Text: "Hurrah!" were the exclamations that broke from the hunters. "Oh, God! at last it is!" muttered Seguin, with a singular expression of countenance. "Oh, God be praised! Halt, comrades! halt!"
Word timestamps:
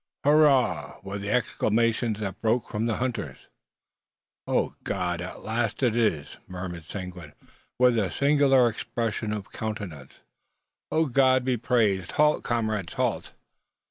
"Hurrah!" 0.23 0.99
were 1.03 1.19
the 1.19 1.29
exclamations 1.29 2.19
that 2.21 2.41
broke 2.41 2.67
from 2.71 2.87
the 2.87 2.95
hunters. 2.95 3.49
"Oh, 4.47 4.73
God! 4.83 5.21
at 5.21 5.43
last 5.43 5.83
it 5.83 5.95
is!" 5.95 6.37
muttered 6.47 6.85
Seguin, 6.85 7.33
with 7.77 7.99
a 7.99 8.09
singular 8.09 8.67
expression 8.67 9.31
of 9.31 9.51
countenance. 9.51 10.13
"Oh, 10.89 11.05
God 11.05 11.45
be 11.45 11.55
praised! 11.55 12.13
Halt, 12.13 12.41
comrades! 12.43 12.93
halt!" 12.93 13.33